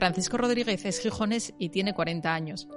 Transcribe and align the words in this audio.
Francisco 0.00 0.38
Rodríguez 0.38 0.82
es 0.86 0.98
gijonés 0.98 1.52
y 1.58 1.68
tiene 1.68 1.92
40 1.92 2.32
años. 2.32 2.68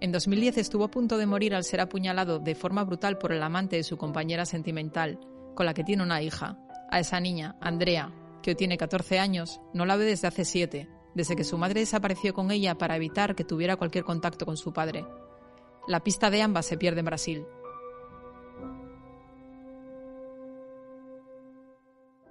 En 0.00 0.10
2010 0.10 0.56
estuvo 0.56 0.84
a 0.84 0.90
punto 0.90 1.18
de 1.18 1.26
morir 1.26 1.54
al 1.54 1.64
ser 1.64 1.82
apuñalado 1.82 2.38
de 2.38 2.54
forma 2.54 2.82
brutal 2.82 3.18
por 3.18 3.30
el 3.30 3.42
amante 3.42 3.76
de 3.76 3.82
su 3.82 3.98
compañera 3.98 4.46
sentimental, 4.46 5.20
con 5.54 5.66
la 5.66 5.74
que 5.74 5.84
tiene 5.84 6.02
una 6.02 6.22
hija. 6.22 6.56
A 6.90 6.98
esa 6.98 7.20
niña, 7.20 7.56
Andrea, 7.60 8.10
que 8.42 8.52
hoy 8.52 8.56
tiene 8.56 8.78
14 8.78 9.18
años, 9.18 9.60
no 9.74 9.84
la 9.84 9.96
ve 9.96 10.06
desde 10.06 10.28
hace 10.28 10.46
7, 10.46 10.88
desde 11.14 11.36
que 11.36 11.44
su 11.44 11.58
madre 11.58 11.80
desapareció 11.80 12.32
con 12.32 12.50
ella 12.50 12.78
para 12.78 12.96
evitar 12.96 13.34
que 13.34 13.44
tuviera 13.44 13.76
cualquier 13.76 14.04
contacto 14.04 14.46
con 14.46 14.56
su 14.56 14.72
padre. 14.72 15.04
La 15.86 16.00
pista 16.00 16.30
de 16.30 16.40
ambas 16.40 16.64
se 16.64 16.78
pierde 16.78 17.00
en 17.00 17.04
Brasil. 17.04 17.44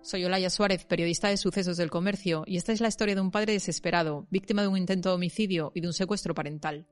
Soy 0.03 0.25
Olaya 0.25 0.49
Suárez, 0.49 0.83
periodista 0.85 1.29
de 1.29 1.37
Sucesos 1.37 1.77
del 1.77 1.91
Comercio, 1.91 2.43
y 2.47 2.57
esta 2.57 2.71
es 2.71 2.81
la 2.81 2.87
historia 2.87 3.13
de 3.13 3.21
un 3.21 3.29
padre 3.29 3.53
desesperado, 3.53 4.25
víctima 4.31 4.63
de 4.63 4.67
un 4.67 4.77
intento 4.77 5.09
de 5.09 5.15
homicidio 5.15 5.71
y 5.75 5.81
de 5.81 5.87
un 5.87 5.93
secuestro 5.93 6.33
parental. 6.33 6.87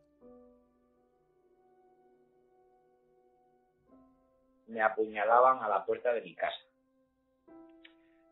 Me 4.68 4.80
apuñalaban 4.80 5.64
a 5.64 5.68
la 5.68 5.84
puerta 5.84 6.14
de 6.14 6.22
mi 6.22 6.36
casa. 6.36 6.62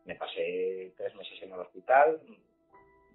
Me 0.04 0.14
pasé 0.14 0.94
tres 0.96 1.12
meses 1.16 1.42
en 1.42 1.52
el 1.52 1.58
hospital. 1.58 2.20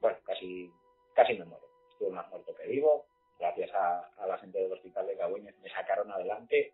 Bueno, 0.02 0.18
casi, 0.26 0.70
casi 1.16 1.34
me 1.36 1.46
muero. 1.46 1.66
Estuve 1.94 2.10
más 2.10 2.30
muerto 2.30 2.54
que 2.56 2.68
vivo. 2.68 3.06
Gracias 3.40 3.72
a, 3.74 4.28
la 4.28 4.38
gente 4.38 4.60
del 4.60 4.74
hospital 4.74 5.08
de 5.08 5.16
Cagüeñes 5.16 5.58
me 5.60 5.70
sacaron 5.70 6.12
adelante. 6.12 6.74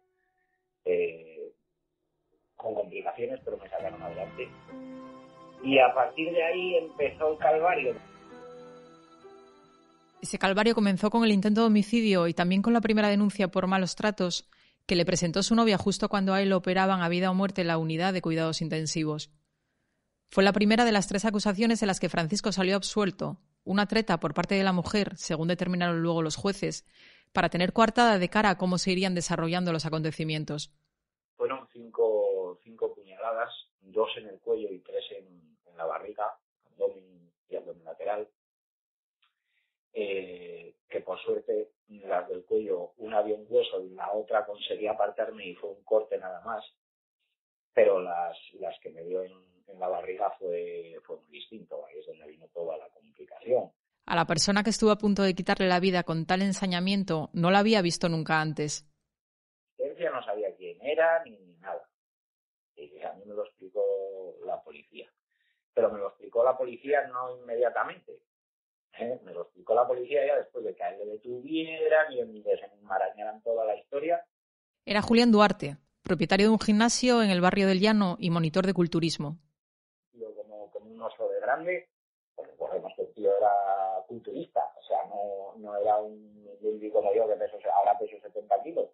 Eh, 0.84 1.54
con 2.60 2.76
complicaciones, 2.76 3.40
pero 3.44 3.58
me 3.58 3.70
sacaron 3.70 4.02
adelante. 4.04 4.50
Y 5.64 5.80
a 5.80 5.94
partir 5.94 6.32
de 6.32 6.44
ahí 6.44 6.76
empezó 6.76 7.32
el 7.32 7.38
calvario. 7.38 7.96
Ese 10.22 10.38
calvario 10.38 10.76
comenzó 10.76 11.10
con 11.10 11.24
el 11.24 11.32
intento 11.32 11.62
de 11.62 11.68
homicidio 11.68 12.28
y 12.28 12.34
también 12.34 12.62
con 12.62 12.74
la 12.74 12.82
primera 12.82 13.08
denuncia 13.08 13.48
por 13.48 13.68
malos 13.68 13.96
tratos 13.96 14.50
que 14.86 14.96
le 14.96 15.06
presentó 15.06 15.42
su 15.42 15.56
novia 15.56 15.78
justo 15.78 16.10
cuando 16.10 16.34
a 16.34 16.42
él 16.42 16.50
lo 16.50 16.58
operaban 16.58 17.02
a 17.02 17.10
vida 17.10 17.32
o 17.32 17.34
muerte 17.34 17.62
en 17.62 17.68
la 17.68 17.78
unidad 17.78 18.12
de 18.12 18.22
cuidados 18.22 18.62
intensivos. 18.62 19.32
Fue 20.30 20.44
la 20.44 20.52
primera 20.52 20.84
de 20.84 20.92
las 20.92 21.08
tres 21.08 21.24
acusaciones 21.24 21.82
en 21.82 21.88
las 21.88 22.00
que 22.00 22.10
Francisco 22.10 22.52
salió 22.52 22.76
absuelto, 22.76 23.38
una 23.64 23.88
treta 23.88 24.20
por 24.20 24.34
parte 24.34 24.56
de 24.56 24.64
la 24.64 24.74
mujer, 24.74 25.16
según 25.16 25.48
determinaron 25.48 26.02
luego 26.02 26.22
los 26.22 26.36
jueces, 26.36 26.86
para 27.32 27.50
tener 27.50 27.72
coartada 27.72 28.20
de 28.20 28.30
cara 28.30 28.50
a 28.50 28.58
cómo 28.58 28.78
se 28.78 28.92
irían 28.92 29.16
desarrollando 29.16 29.72
los 29.72 29.86
acontecimientos. 29.86 30.74
Fueron 31.38 31.68
cinco, 31.72 32.60
cinco 32.64 32.94
puñaladas, 32.94 33.50
dos 34.00 34.16
en 34.16 34.30
el 34.30 34.40
cuello 34.40 34.72
y 34.72 34.80
tres 34.80 35.04
en, 35.12 35.50
la 35.76 35.86
barriga, 35.86 36.26
abdomen 36.72 37.32
y 37.50 37.56
abdomen 37.56 37.86
lateral, 37.86 38.28
eh, 39.94 40.76
que 40.90 41.00
por 41.00 41.18
suerte 41.22 41.72
las 41.88 42.28
del 42.28 42.44
cuello, 42.44 42.92
una 42.98 43.20
había 43.20 43.36
un 43.36 43.46
hueso 43.50 43.82
y 43.82 43.90
la 43.92 44.12
otra 44.12 44.46
conseguía 44.46 44.92
apartarme 44.92 45.48
y 45.48 45.56
fue 45.56 45.70
un 45.70 45.84
corte 45.84 46.18
nada 46.18 46.42
más, 46.42 46.64
pero 47.74 48.02
las, 48.02 48.38
las 48.60 48.78
que 48.82 48.90
me 48.90 49.04
dio 49.04 49.24
en, 49.24 49.34
la 49.80 49.88
barriga 49.88 50.32
fue, 50.38 50.98
fue 51.06 51.16
muy 51.18 51.30
distinto, 51.30 51.86
ahí 51.86 52.00
es 52.00 52.08
donde 52.08 52.28
vino 52.28 52.48
toda 52.50 52.76
la 52.78 52.90
complicación. 52.90 53.72
A 54.06 54.16
la 54.16 54.26
persona 54.26 54.64
que 54.64 54.72
estuvo 54.72 54.92
a 54.92 54.98
punto 54.98 55.24
de 55.24 55.36
quitarle 55.36 55.68
la 55.68 55.80
vida 55.80 56.04
con 56.04 56.26
tal 56.26 56.42
ensañamiento 56.42 57.30
no 57.34 57.52
la 57.52 57.60
había 57.60 57.82
visto 57.82 58.10
nunca 58.10 58.42
antes. 58.42 58.86
No 59.78 60.24
sabía 60.24 60.54
quién 60.56 60.82
era 60.82 61.24
ni 61.24 61.49
Y 62.84 63.02
a 63.02 63.14
mí 63.14 63.24
me 63.26 63.34
lo 63.34 63.46
explicó 63.46 64.36
la 64.46 64.62
policía 64.62 65.10
pero 65.80 65.94
me 65.94 66.00
lo 66.00 66.10
explicó 66.10 66.44
la 66.44 66.58
policía 66.58 67.08
no 67.08 67.38
inmediatamente. 67.38 68.20
¿eh? 69.00 69.18
Me 69.24 69.32
lo 69.34 69.44
explicó 69.44 69.74
la 69.74 69.88
policía 69.88 70.28
ya 70.28 70.36
después 70.36 70.66
de 70.66 70.76
que 70.76 70.84
a 70.84 70.90
él 70.90 71.00
le 71.00 71.14
detuvieran 71.14 72.12
y 72.12 72.42
desenmarañaran 72.42 73.42
toda 73.42 73.64
la 73.64 73.78
historia. 73.78 74.22
Era 74.86 75.02
Julián 75.02 75.32
Duarte, 75.32 75.78
propietario 76.04 76.48
de 76.48 76.52
un 76.52 76.60
gimnasio 76.60 77.24
en 77.24 77.30
el 77.30 77.40
barrio 77.40 77.66
del 77.66 77.80
Llano 77.80 78.18
y 78.20 78.30
monitor 78.30 78.66
de 78.66 78.74
culturismo. 78.74 79.38
Yo 80.12 80.36
como, 80.36 80.70
como 80.72 80.92
un 80.92 81.02
oso 81.02 81.30
de 81.30 81.40
grande, 81.40 81.88
porque 82.36 82.52
recordemos 82.52 82.92
que 82.98 83.04
el 83.04 83.14
tío 83.14 83.38
era 83.38 84.04
culturista, 84.06 84.60
o 84.78 84.84
sea, 84.84 85.06
no, 85.06 85.56
no 85.60 85.78
era 85.78 85.96
un 85.98 86.46
Bilby 86.60 86.92
como 86.92 87.14
yo 87.14 87.26
que 87.26 87.36
peso, 87.36 87.58
ahora 87.74 87.98
peso 87.98 88.20
70 88.22 88.64
kilos. 88.64 88.90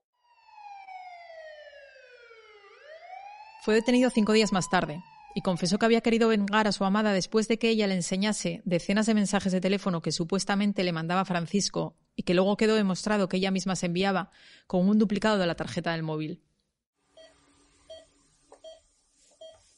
Fue 3.66 3.74
detenido 3.74 4.12
cinco 4.12 4.34
días 4.34 4.54
más 4.54 4.70
tarde, 4.70 5.02
y 5.34 5.42
confesó 5.42 5.80
que 5.80 5.88
había 5.88 6.02
querido 6.02 6.30
vengar 6.30 6.68
a 6.68 6.72
su 6.72 6.86
amada 6.86 7.14
después 7.14 7.48
de 7.48 7.58
que 7.58 7.70
ella 7.70 7.88
le 7.88 7.96
enseñase 7.96 8.62
decenas 8.64 9.08
de 9.08 9.16
mensajes 9.16 9.52
de 9.52 9.60
teléfono 9.60 10.04
que 10.04 10.12
supuestamente 10.12 10.84
le 10.84 10.92
mandaba 10.92 11.26
Francisco 11.26 11.96
y 12.16 12.22
que 12.22 12.36
luego 12.36 12.58
quedó 12.58 12.76
demostrado 12.76 13.28
que 13.28 13.38
ella 13.38 13.50
misma 13.50 13.76
se 13.76 13.88
enviaba 13.88 14.30
con 14.68 14.88
un 14.88 15.00
duplicado 15.00 15.40
de 15.40 15.48
la 15.48 15.56
tarjeta 15.56 15.94
del 15.94 16.04
móvil. 16.04 16.44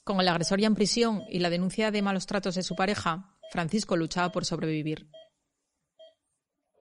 Con 0.04 0.20
el 0.20 0.28
agresor 0.28 0.60
ya 0.60 0.68
en 0.68 0.76
prisión 0.76 1.24
y 1.30 1.40
la 1.40 1.50
denuncia 1.50 1.90
de 1.90 2.02
malos 2.02 2.26
tratos 2.26 2.56
de 2.56 2.64
su 2.64 2.76
pareja, 2.76 3.38
Francisco 3.54 3.96
luchaba 3.96 4.34
por 4.34 4.44
sobrevivir. 4.44 5.08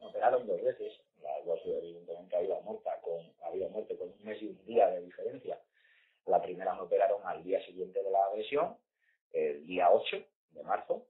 operaron 0.01 0.45
dos 0.45 0.61
veces, 0.61 0.93
las 1.23 1.47
dos 1.47 1.61
evidentemente 1.67 2.37
había 2.37 2.59
muerta 2.65 2.91
con, 3.01 3.21
había 3.49 3.69
muerte 3.69 3.97
con 3.97 4.09
un 4.09 4.25
mes 4.25 4.43
y 4.43 4.47
un 4.47 4.67
día 4.67 4.89
de 4.89 5.03
diferencia 5.03 5.57
la 6.27 6.43
primera 6.43 6.75
me 6.75 6.81
operaron 6.81 7.21
al 7.25 7.43
día 7.45 7.65
siguiente 7.65 8.03
el 9.33 9.67
día 9.67 9.91
8 9.91 10.17
de 10.51 10.63
marzo, 10.63 11.07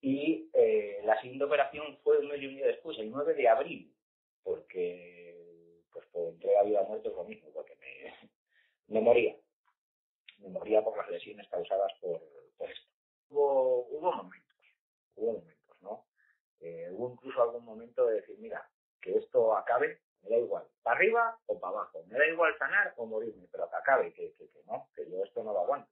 y 0.00 0.50
eh, 0.52 1.00
la 1.04 1.20
siguiente 1.20 1.44
operación 1.44 1.96
fue 2.02 2.18
un 2.18 2.28
mes 2.28 2.42
y 2.42 2.46
un 2.46 2.56
día 2.56 2.66
después, 2.66 2.98
el 2.98 3.10
9 3.10 3.34
de 3.34 3.48
abril, 3.48 3.94
porque 4.42 5.82
pues 5.92 6.06
por 6.06 6.28
entrega 6.28 6.62
vida 6.64 6.82
muerte 6.82 7.08
es 7.08 7.14
lo 7.14 7.24
mismo, 7.24 7.50
porque 7.52 7.76
me, 8.88 9.00
moría. 9.00 9.36
Me 10.38 10.48
moría 10.48 10.82
por 10.82 10.96
las 10.96 11.08
lesiones 11.08 11.46
causadas 11.48 11.92
por, 12.00 12.20
esto. 12.68 12.88
Hubo, 13.30 13.86
hubo 13.90 14.12
momentos, 14.12 14.58
hubo 15.14 15.32
momentos, 15.34 15.82
¿no? 15.82 16.06
Eh, 16.60 16.88
hubo 16.90 17.12
incluso 17.12 17.42
algún 17.42 17.64
momento 17.64 18.06
de 18.06 18.16
decir, 18.16 18.36
mira, 18.38 18.68
que 19.00 19.16
esto 19.16 19.56
acabe 19.56 20.00
me 20.22 20.30
da 20.30 20.36
igual, 20.36 20.64
para 20.82 20.96
arriba 20.96 21.38
o 21.46 21.58
para 21.58 21.78
abajo, 21.78 22.04
me 22.06 22.16
da 22.16 22.26
igual 22.26 22.56
sanar 22.58 22.94
o 22.96 23.06
morirme, 23.06 23.48
pero 23.50 23.68
que 23.68 23.76
acabe, 23.76 24.12
que, 24.12 24.32
que, 24.34 24.48
no, 24.66 24.88
que 24.94 25.08
yo 25.10 25.22
esto 25.24 25.42
no 25.42 25.52
lo 25.52 25.60
aguanto. 25.60 25.91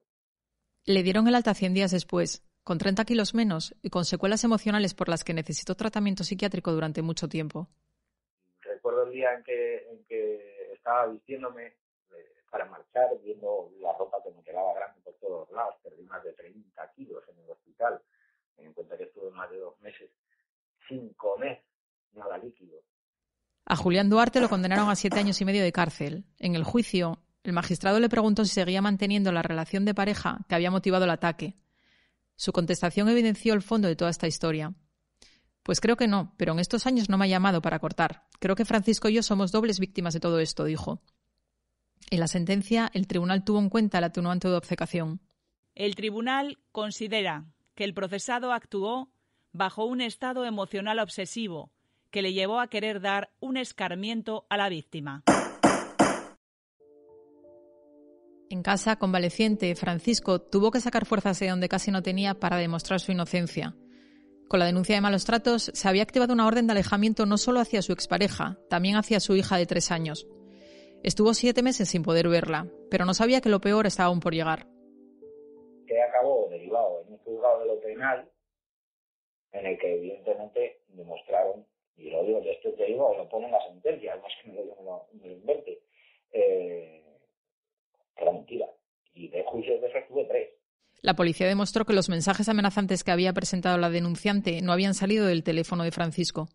Le 0.85 1.03
dieron 1.03 1.27
el 1.27 1.35
alta 1.35 1.53
100 1.53 1.73
días 1.73 1.91
después, 1.91 2.43
con 2.63 2.77
30 2.77 3.05
kilos 3.05 3.33
menos 3.33 3.75
y 3.81 3.89
con 3.89 4.05
secuelas 4.05 4.43
emocionales 4.43 4.93
por 4.93 5.09
las 5.09 5.23
que 5.23 5.33
necesitó 5.33 5.75
tratamiento 5.75 6.23
psiquiátrico 6.23 6.71
durante 6.71 7.01
mucho 7.01 7.27
tiempo. 7.27 7.67
Recuerdo 8.61 9.03
el 9.03 9.11
día 9.11 9.33
en 9.33 9.43
que, 9.43 9.87
en 9.89 10.03
que 10.05 10.73
estaba 10.73 11.07
vistiéndome 11.07 11.67
eh, 11.67 12.33
para 12.49 12.65
marchar, 12.65 13.09
viendo 13.23 13.71
la 13.79 13.93
ropa 13.97 14.17
que 14.23 14.31
me 14.31 14.43
quedaba 14.43 14.73
grande 14.73 14.99
por 15.03 15.13
todos 15.15 15.51
lados, 15.51 15.75
perdí 15.83 16.03
más 16.03 16.23
de 16.23 16.33
30 16.33 16.91
kilos 16.95 17.23
en 17.29 17.43
el 17.43 17.49
hospital, 17.49 18.01
en 18.57 18.73
cuenta 18.73 18.97
que 18.97 19.03
estuve 19.03 19.31
más 19.31 19.49
de 19.51 19.57
dos 19.57 19.79
meses 19.81 20.09
sin 20.87 21.13
comer 21.13 21.63
nada 22.13 22.37
líquido, 22.37 22.81
a 23.65 23.75
Julián 23.77 24.09
Duarte 24.09 24.41
lo 24.41 24.49
condenaron 24.49 24.89
a 24.89 24.95
siete 24.95 25.19
años 25.19 25.39
y 25.39 25.45
medio 25.45 25.63
de 25.63 25.71
cárcel. 25.71 26.25
En 26.39 26.55
el 26.55 26.65
juicio, 26.65 27.19
el 27.51 27.55
magistrado 27.55 27.99
le 27.99 28.07
preguntó 28.07 28.45
si 28.45 28.53
seguía 28.53 28.81
manteniendo 28.81 29.33
la 29.33 29.41
relación 29.41 29.83
de 29.83 29.93
pareja 29.93 30.39
que 30.47 30.55
había 30.55 30.71
motivado 30.71 31.03
el 31.03 31.11
ataque. 31.11 31.57
Su 32.37 32.53
contestación 32.53 33.09
evidenció 33.09 33.53
el 33.53 33.61
fondo 33.61 33.89
de 33.89 33.97
toda 33.97 34.09
esta 34.09 34.25
historia. 34.25 34.73
Pues 35.63 35.81
creo 35.81 35.97
que 35.97 36.07
no, 36.07 36.33
pero 36.37 36.53
en 36.53 36.59
estos 36.59 36.87
años 36.87 37.09
no 37.09 37.17
me 37.17 37.25
ha 37.25 37.27
llamado 37.27 37.61
para 37.61 37.79
cortar. 37.79 38.23
Creo 38.39 38.55
que 38.55 38.63
Francisco 38.63 39.09
y 39.09 39.15
yo 39.15 39.21
somos 39.21 39.51
dobles 39.51 39.79
víctimas 39.79 40.13
de 40.13 40.21
todo 40.21 40.39
esto, 40.39 40.63
dijo. 40.63 41.01
En 42.09 42.21
la 42.21 42.27
sentencia, 42.27 42.89
el 42.93 43.05
tribunal 43.05 43.43
tuvo 43.43 43.59
en 43.59 43.69
cuenta 43.69 43.97
el 43.97 44.05
atenuante 44.05 44.47
de 44.47 44.55
obcecación. 44.55 45.19
El 45.75 45.95
tribunal 45.95 46.57
considera 46.71 47.47
que 47.75 47.83
el 47.83 47.93
procesado 47.93 48.53
actuó 48.53 49.11
bajo 49.51 49.83
un 49.83 49.99
estado 49.99 50.45
emocional 50.45 50.99
obsesivo 50.99 51.73
que 52.11 52.21
le 52.21 52.31
llevó 52.31 52.61
a 52.61 52.69
querer 52.69 53.01
dar 53.01 53.29
un 53.41 53.57
escarmiento 53.57 54.45
a 54.49 54.55
la 54.55 54.69
víctima. 54.69 55.23
En 58.51 58.63
casa, 58.63 58.97
convaleciente, 58.97 59.73
Francisco 59.75 60.41
tuvo 60.41 60.71
que 60.71 60.81
sacar 60.81 61.05
fuerzas 61.05 61.39
de 61.39 61.47
donde 61.47 61.69
casi 61.69 61.89
no 61.89 62.03
tenía 62.03 62.33
para 62.33 62.57
demostrar 62.57 62.99
su 62.99 63.13
inocencia. 63.13 63.77
Con 64.49 64.59
la 64.59 64.65
denuncia 64.65 64.93
de 64.93 64.99
malos 64.99 65.23
tratos, 65.23 65.71
se 65.73 65.87
había 65.87 66.03
activado 66.03 66.33
una 66.33 66.45
orden 66.45 66.67
de 66.67 66.73
alejamiento 66.73 67.25
no 67.25 67.37
solo 67.37 67.61
hacia 67.61 67.81
su 67.81 67.93
expareja, 67.93 68.57
también 68.69 68.97
hacia 68.97 69.21
su 69.21 69.37
hija 69.37 69.55
de 69.55 69.67
tres 69.67 69.89
años. 69.89 70.27
Estuvo 71.01 71.33
siete 71.33 71.63
meses 71.63 71.87
sin 71.87 72.03
poder 72.03 72.27
verla, 72.27 72.67
pero 72.89 73.05
no 73.05 73.13
sabía 73.13 73.39
que 73.39 73.47
lo 73.47 73.61
peor 73.61 73.87
estaba 73.87 74.07
aún 74.07 74.19
por 74.19 74.33
llegar. 74.33 74.67
Que 75.87 76.01
acabó 76.01 76.49
derivado 76.49 77.03
en 77.03 77.13
un 77.13 77.19
juzgado 77.19 77.61
de 77.61 77.67
lo 77.67 77.79
penal, 77.79 78.29
en 79.53 79.65
el 79.65 79.79
que 79.79 79.95
evidentemente 79.95 80.81
demostraron 80.89 81.65
y 81.95 82.09
lo 82.09 82.25
digo, 82.25 82.41
te 82.41 82.89
lo 82.89 83.29
pone 83.29 83.45
en 83.45 83.51
la 83.53 83.65
sentencia, 83.65 84.11
además 84.11 84.33
que 84.43 84.49
me 84.49 84.55
lo, 84.65 85.07
me 85.13 85.27
lo 85.27 85.33
invente, 85.35 85.79
eh, 86.33 87.00
era 88.21 88.31
mentira. 88.31 88.67
Y 89.13 89.27
de 89.27 89.43
juicios 89.45 89.81
de 89.81 89.87
esos 89.87 90.07
tuve 90.07 90.25
tres. 90.25 90.49
La 91.01 91.15
policía 91.15 91.47
demostró 91.47 91.85
que 91.85 91.93
los 91.93 92.09
mensajes 92.09 92.47
amenazantes 92.47 93.03
que 93.03 93.11
había 93.11 93.33
presentado 93.33 93.77
la 93.77 93.89
denunciante 93.89 94.61
no 94.61 94.71
habían 94.71 94.93
salido 94.93 95.25
del 95.25 95.43
teléfono 95.43 95.83
de 95.83 95.91
Francisco. 95.91 96.47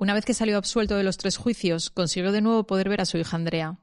Una 0.00 0.14
vez 0.14 0.24
que 0.24 0.32
salió 0.32 0.56
absuelto 0.56 0.96
de 0.96 1.02
los 1.02 1.16
tres 1.16 1.36
juicios, 1.36 1.90
consiguió 1.90 2.30
de 2.30 2.40
nuevo 2.40 2.64
poder 2.64 2.88
ver 2.88 3.00
a 3.00 3.04
su 3.04 3.18
hija 3.18 3.36
Andrea. 3.36 3.78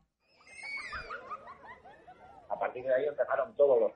A 2.48 2.58
partir 2.58 2.86
de 2.86 2.94
ahí 2.96 3.06
empezaron 3.06 3.54
todos 3.58 3.82
los 3.82 3.92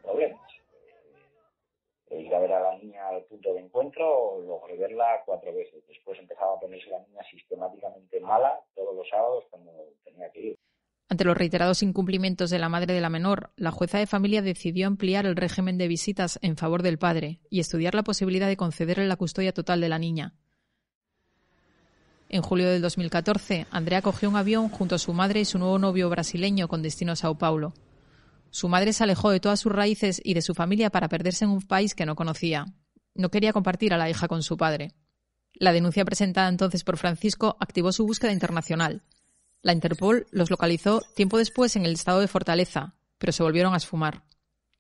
ir 2.11 2.33
a 2.33 2.39
ver 2.39 2.51
a 2.53 2.61
la 2.61 2.77
niña 2.77 3.07
al 3.07 3.23
punto 3.23 3.53
de 3.53 3.59
encuentro, 3.59 4.39
luego 4.39 4.67
verla 4.77 5.21
cuatro 5.25 5.53
veces. 5.53 5.83
Después 5.87 6.17
empezaba 6.19 6.55
a 6.55 6.59
ponerse 6.59 6.89
la 6.89 6.99
niña 6.99 7.21
sistemáticamente 7.29 8.19
mala 8.19 8.59
todos 8.75 8.95
los 8.95 9.07
sábados 9.09 9.45
cuando 9.49 9.71
tenía 10.03 10.29
que 10.31 10.39
ir. 10.39 10.59
Ante 11.09 11.25
los 11.25 11.37
reiterados 11.37 11.81
incumplimientos 11.81 12.51
de 12.51 12.59
la 12.59 12.69
madre 12.69 12.93
de 12.93 13.01
la 13.01 13.09
menor, 13.09 13.49
la 13.55 13.71
jueza 13.71 13.97
de 13.97 14.05
familia 14.05 14.43
decidió 14.43 14.85
ampliar 14.85 15.25
el 15.25 15.35
régimen 15.35 15.77
de 15.79 15.87
visitas 15.87 16.37
en 16.43 16.55
favor 16.55 16.83
del 16.83 16.99
padre 16.99 17.39
y 17.49 17.59
estudiar 17.59 17.95
la 17.95 18.03
posibilidad 18.03 18.47
de 18.47 18.57
concederle 18.57 19.07
la 19.07 19.15
custodia 19.15 19.51
total 19.51 19.81
de 19.81 19.89
la 19.89 19.97
niña. 19.97 20.35
En 22.29 22.43
julio 22.43 22.69
del 22.69 22.83
2014, 22.83 23.65
Andrea 23.71 24.03
cogió 24.03 24.29
un 24.29 24.35
avión 24.35 24.69
junto 24.69 24.93
a 24.93 24.99
su 24.99 25.13
madre 25.13 25.39
y 25.39 25.45
su 25.45 25.57
nuevo 25.57 25.79
novio 25.79 26.09
brasileño 26.11 26.67
con 26.67 26.83
destino 26.83 27.13
a 27.13 27.15
Sao 27.15 27.39
Paulo. 27.39 27.73
Su 28.51 28.67
madre 28.67 28.93
se 28.93 29.03
alejó 29.03 29.29
de 29.31 29.39
todas 29.39 29.59
sus 29.59 29.71
raíces 29.71 30.21
y 30.23 30.33
de 30.33 30.41
su 30.41 30.53
familia 30.53 30.89
para 30.89 31.07
perderse 31.07 31.45
en 31.45 31.51
un 31.51 31.61
país 31.61 31.95
que 31.95 32.05
no 32.05 32.15
conocía. 32.15 32.65
No 33.13 33.29
quería 33.29 33.53
compartir 33.53 33.93
a 33.93 33.97
la 33.97 34.09
hija 34.09 34.27
con 34.27 34.43
su 34.43 34.57
padre. 34.57 34.93
La 35.53 35.73
denuncia 35.73 36.05
presentada 36.05 36.47
entonces 36.47 36.83
por 36.83 36.97
Francisco 36.97 37.57
activó 37.59 37.91
su 37.91 38.05
búsqueda 38.05 38.31
internacional. 38.31 39.03
La 39.61 39.73
Interpol 39.73 40.25
los 40.31 40.49
localizó 40.49 41.01
tiempo 41.15 41.37
después 41.37 41.75
en 41.75 41.85
el 41.85 41.93
estado 41.93 42.21
de 42.21 42.27
Fortaleza, 42.27 42.95
pero 43.17 43.33
se 43.33 43.43
volvieron 43.43 43.73
a 43.73 43.77
esfumar. 43.77 44.23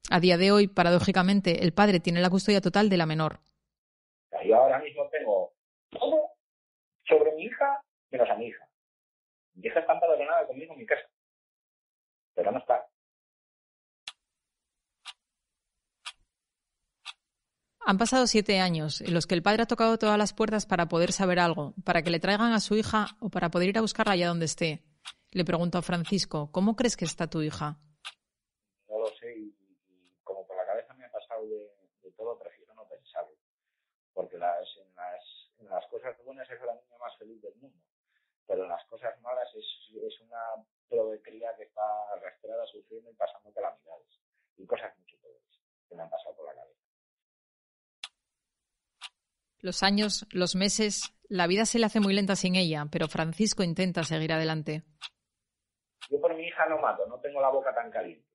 A 0.09 0.19
día 0.19 0.37
de 0.37 0.51
hoy, 0.51 0.67
paradójicamente, 0.67 1.63
el 1.63 1.73
padre 1.73 1.99
tiene 1.99 2.21
la 2.21 2.29
custodia 2.29 2.61
total 2.61 2.89
de 2.89 2.97
la 2.97 3.05
menor. 3.05 3.39
Yo 4.45 4.55
ahora 4.55 4.79
mismo 4.79 5.07
tengo 5.09 5.53
todo 5.89 6.31
sobre 7.07 7.33
mi 7.35 7.43
hija 7.43 7.83
menos 8.09 8.29
a 8.29 8.35
mi 8.35 8.47
hija. 8.47 8.67
Mi 9.55 9.67
hija 9.67 9.81
está 9.81 9.93
empadronada 9.93 10.47
conmigo 10.47 10.73
en 10.73 10.79
mi 10.79 10.85
casa, 10.85 11.07
pero 12.33 12.51
no 12.51 12.59
está. 12.59 12.87
Han 17.85 17.97
pasado 17.97 18.27
siete 18.27 18.59
años 18.59 19.01
en 19.01 19.13
los 19.13 19.25
que 19.25 19.35
el 19.35 19.41
padre 19.41 19.63
ha 19.63 19.65
tocado 19.65 19.97
todas 19.97 20.17
las 20.17 20.33
puertas 20.33 20.65
para 20.65 20.87
poder 20.87 21.11
saber 21.11 21.39
algo, 21.39 21.73
para 21.85 22.01
que 22.03 22.11
le 22.11 22.19
traigan 22.19 22.53
a 22.53 22.59
su 22.59 22.75
hija 22.75 23.07
o 23.19 23.29
para 23.29 23.49
poder 23.49 23.69
ir 23.69 23.77
a 23.77 23.81
buscarla 23.81 24.13
allá 24.13 24.27
donde 24.27 24.45
esté. 24.45 24.83
Le 25.31 25.45
pregunto 25.45 25.77
a 25.77 25.81
Francisco, 25.81 26.51
¿cómo 26.51 26.75
crees 26.75 26.97
que 26.97 27.05
está 27.05 27.29
tu 27.29 27.41
hija? 27.41 27.77
No 28.89 28.99
lo 28.99 29.07
sé 29.15 29.31
y, 29.37 29.55
como 30.23 30.45
por 30.45 30.57
la 30.57 30.65
cabeza 30.65 30.93
me 30.95 31.05
ha 31.05 31.11
pasado 31.11 31.47
de, 31.47 31.71
todo, 32.17 32.37
prefiero 32.37 32.73
no 32.73 32.85
pensarlo. 32.87 33.37
Porque 34.13 34.37
las, 34.37 34.67
en, 34.77 35.69
las, 35.69 35.85
cosas 35.87 36.17
buenas 36.25 36.49
es 36.49 36.59
la 36.61 36.73
niña 36.73 36.97
más 36.99 37.15
feliz 37.17 37.41
del 37.41 37.55
mundo. 37.55 37.77
Pero 38.47 38.63
en 38.63 38.69
las 38.69 38.83
cosas 38.87 39.19
malas 39.21 39.47
es, 39.55 40.19
una 40.21 40.41
prove 40.89 41.21
cría 41.21 41.55
que 41.55 41.63
está 41.63 41.81
arrastrada, 42.13 42.65
sufriendo 42.65 43.11
y 43.11 43.13
pasando 43.13 43.53
calamidades. 43.53 44.19
Y 44.57 44.65
cosas 44.65 44.97
mucho 44.97 45.15
peores 45.21 45.41
que 45.87 45.95
me 45.95 46.01
han 46.01 46.09
pasado 46.09 46.35
por 46.35 46.45
la 46.45 46.55
cabeza. 46.55 46.78
Los 49.61 49.83
años, 49.83 50.25
los 50.31 50.55
meses, 50.55 51.13
la 51.27 51.47
vida 51.47 51.65
se 51.65 51.79
le 51.79 51.85
hace 51.85 51.99
muy 51.99 52.13
lenta 52.13 52.35
sin 52.35 52.55
ella, 52.55 52.85
pero 52.91 53.07
Francisco 53.07 53.63
intenta 53.63 54.03
seguir 54.03 54.31
adelante. 54.31 54.83
Yo 56.09 56.19
por 56.19 56.35
mi 56.35 56.47
hija 56.47 56.65
no 56.67 56.79
mato, 56.79 57.05
no 57.07 57.19
tengo 57.19 57.41
la 57.41 57.49
boca 57.49 57.73
tan 57.73 57.91
caliente, 57.91 58.25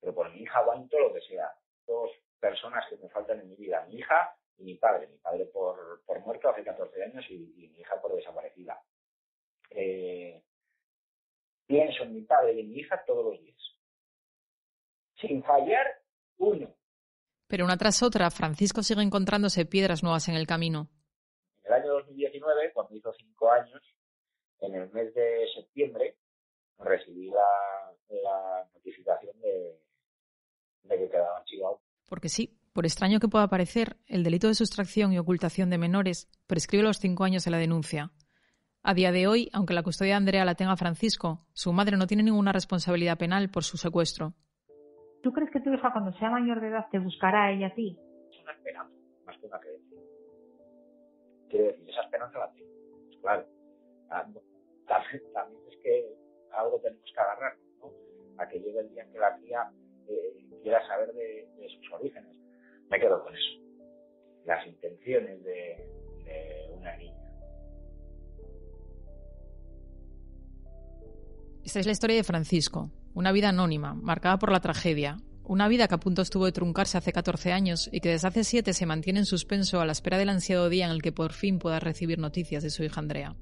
pero 0.00 0.14
por 0.14 0.32
mi 0.32 0.40
hija 0.40 0.58
aguanto 0.58 0.98
lo 0.98 1.12
que 1.12 1.20
sea. 1.20 1.52
Dos 1.86 2.10
personas 2.40 2.84
que 2.88 2.96
me 2.96 3.08
faltan 3.08 3.40
en 3.40 3.50
mi 3.50 3.56
vida, 3.56 3.84
mi 3.88 3.96
hija 3.96 4.36
y 4.58 4.64
mi 4.64 4.74
padre. 4.76 5.06
Mi 5.08 5.18
padre 5.18 5.46
por, 5.46 6.02
por 6.04 6.20
muerto 6.20 6.48
hace 6.48 6.64
14 6.64 7.04
años 7.04 7.24
y, 7.30 7.38
mi 7.38 7.80
hija 7.80 8.00
por 8.00 8.14
desaparecida. 8.14 8.80
Eh, 9.70 10.42
pienso 11.66 12.02
en 12.04 12.14
mi 12.14 12.22
padre 12.22 12.54
y 12.54 12.60
en 12.60 12.70
mi 12.70 12.78
hija 12.78 13.04
todos 13.06 13.24
los 13.24 13.40
días. 13.40 13.56
Sin 15.20 15.42
fallar 15.42 16.00
uno. 16.38 16.74
Pero 17.46 17.64
una 17.64 17.76
tras 17.76 18.02
otra, 18.02 18.30
Francisco 18.30 18.82
sigue 18.82 19.02
encontrándose 19.02 19.66
piedras 19.66 20.02
nuevas 20.02 20.28
en 20.28 20.34
el 20.34 20.46
camino. 20.46 20.88
En 21.62 21.72
el 21.72 21.82
año 21.82 21.92
2019, 21.94 22.72
cuando 22.72 22.94
hizo 22.96 23.12
cinco 23.12 23.50
años, 23.50 23.82
en 24.60 24.74
el 24.74 24.90
mes 24.92 25.14
de 25.14 25.46
septiembre, 25.54 26.16
recibí 26.78 27.30
la, 27.30 28.66
notificación 28.74 29.38
de, 29.40 29.78
que 30.88 31.10
quedaba 31.10 31.38
archivado. 31.38 31.80
Porque 32.08 32.28
sí, 32.28 32.58
por 32.72 32.86
extraño 32.86 33.20
que 33.20 33.28
pueda 33.28 33.48
parecer, 33.48 33.96
el 34.06 34.24
delito 34.24 34.48
de 34.48 34.54
sustracción 34.54 35.12
y 35.12 35.18
ocultación 35.18 35.70
de 35.70 35.78
menores 35.78 36.28
prescribe 36.46 36.84
los 36.84 36.98
cinco 36.98 37.24
años 37.24 37.44
de 37.44 37.50
la 37.50 37.58
denuncia. 37.58 38.12
A 38.82 38.92
día 38.92 39.12
de 39.12 39.26
hoy, 39.26 39.48
aunque 39.52 39.72
la 39.72 39.82
custodia 39.82 40.12
de 40.12 40.16
Andrea 40.16 40.44
la 40.44 40.56
tenga 40.56 40.76
Francisco, 40.76 41.46
su 41.54 41.72
madre 41.72 41.96
no 41.96 42.06
tiene 42.06 42.22
ninguna 42.22 42.52
responsabilidad 42.52 43.16
penal 43.16 43.48
por 43.50 43.64
su 43.64 43.78
secuestro. 43.78 44.34
¿Tú 45.24 45.32
crees 45.32 45.50
que 45.50 45.60
tu 45.60 45.72
hija 45.72 45.90
cuando 45.90 46.12
sea 46.18 46.28
mayor 46.28 46.60
de 46.60 46.68
edad 46.68 46.86
te 46.90 46.98
buscará 46.98 47.46
a 47.46 47.50
ella 47.50 47.68
a 47.68 47.74
ti? 47.74 47.98
Es 48.30 48.42
una 48.42 48.52
esperanza, 48.52 48.94
más 49.24 49.38
que 49.38 49.46
una 49.46 49.58
creencia. 49.58 49.98
Quiero 51.48 51.64
decir, 51.64 51.88
esa 51.88 52.02
esperanza 52.02 52.38
la 52.40 52.52
tengo. 52.52 52.68
Pues 53.06 53.16
claro. 53.22 53.46
Ah, 54.10 54.28
también, 54.86 55.62
es 55.70 55.78
que 55.82 56.14
algo 56.52 56.78
tenemos 56.80 57.10
que 57.10 57.20
agarrarnos, 57.20 57.66
¿no? 57.78 57.90
A 58.36 58.46
que 58.46 58.60
llegue 58.60 58.80
el 58.80 58.90
día 58.90 59.02
en 59.02 59.12
que 59.12 59.18
la 59.18 59.34
cría 59.38 59.72
eh, 60.08 60.36
quiera 60.62 60.86
saber 60.86 61.10
de, 61.14 61.48
sus 61.74 61.92
orígenes. 61.94 62.36
Me 62.90 63.00
quedo 63.00 63.24
con 63.24 63.34
eso. 63.34 63.62
Las 64.44 64.66
intenciones 64.66 65.42
de, 65.42 65.88
de 66.26 66.70
una 66.76 66.94
niña. 66.98 67.32
Esta 71.64 71.80
es 71.80 71.86
la 71.86 71.92
historia 71.92 72.16
de 72.16 72.24
Francisco, 72.24 72.90
una 73.14 73.32
vida 73.32 73.48
anónima, 73.48 73.94
marcada 73.94 74.38
por 74.38 74.52
la 74.52 74.60
tragedia. 74.60 75.18
Una 75.44 75.68
vida 75.68 75.88
que 75.88 75.94
a 75.94 76.00
punto 76.00 76.22
estuvo 76.22 76.46
de 76.46 76.52
truncarse 76.52 76.98
hace 76.98 77.12
14 77.12 77.52
años 77.52 77.88
y 77.92 78.00
que 78.00 78.08
desde 78.08 78.28
hace 78.28 78.44
7 78.44 78.72
se 78.72 78.86
mantiene 78.86 79.20
en 79.20 79.26
suspenso 79.26 79.80
a 79.80 79.86
la 79.86 79.92
espera 79.92 80.18
del 80.18 80.30
ansiado 80.30 80.68
día 80.68 80.86
en 80.86 80.90
el 80.90 81.02
que 81.02 81.12
por 81.12 81.32
fin 81.32 81.58
pueda 81.58 81.80
recibir 81.80 82.18
noticias 82.18 82.62
de 82.62 82.70
su 82.70 82.82
hija 82.82 83.00
Andrea. 83.00 83.36